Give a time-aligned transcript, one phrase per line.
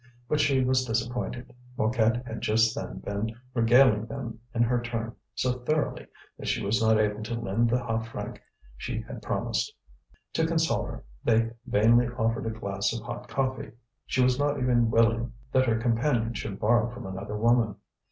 [0.27, 5.59] But she was disappointed; Mouquette had just then been regaling them in her turn so
[5.59, 6.07] thoroughly
[6.39, 8.41] that she was not able to lend the half franc
[8.75, 9.71] she had promised.
[10.33, 13.73] To console her they vainly offered a glass of hot coffee.
[14.07, 17.75] She was not even willing that her companion should borrow from another woman.